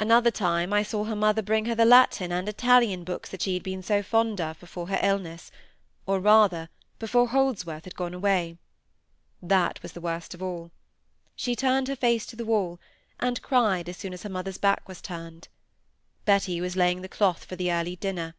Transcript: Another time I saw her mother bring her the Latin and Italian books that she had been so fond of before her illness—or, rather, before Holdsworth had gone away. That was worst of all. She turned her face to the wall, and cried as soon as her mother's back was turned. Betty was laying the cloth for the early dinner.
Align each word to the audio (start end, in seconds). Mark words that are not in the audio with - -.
Another 0.00 0.30
time 0.30 0.72
I 0.72 0.82
saw 0.82 1.04
her 1.04 1.14
mother 1.14 1.42
bring 1.42 1.66
her 1.66 1.74
the 1.74 1.84
Latin 1.84 2.32
and 2.32 2.48
Italian 2.48 3.04
books 3.04 3.28
that 3.28 3.42
she 3.42 3.52
had 3.52 3.62
been 3.62 3.82
so 3.82 4.02
fond 4.02 4.40
of 4.40 4.58
before 4.58 4.88
her 4.88 4.98
illness—or, 5.02 6.18
rather, 6.18 6.70
before 6.98 7.28
Holdsworth 7.28 7.84
had 7.84 7.94
gone 7.94 8.14
away. 8.14 8.56
That 9.42 9.82
was 9.82 9.94
worst 9.94 10.32
of 10.32 10.42
all. 10.42 10.70
She 11.34 11.54
turned 11.54 11.88
her 11.88 11.94
face 11.96 12.24
to 12.24 12.36
the 12.36 12.46
wall, 12.46 12.80
and 13.20 13.42
cried 13.42 13.90
as 13.90 13.98
soon 13.98 14.14
as 14.14 14.22
her 14.22 14.30
mother's 14.30 14.56
back 14.56 14.88
was 14.88 15.02
turned. 15.02 15.48
Betty 16.24 16.58
was 16.62 16.74
laying 16.74 17.02
the 17.02 17.06
cloth 17.06 17.44
for 17.44 17.56
the 17.56 17.70
early 17.70 17.96
dinner. 17.96 18.34